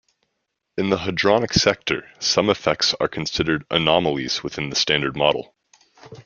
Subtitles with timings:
[0.79, 5.53] In the hadronic sector, some effects are considered anomalies within the Standard Model.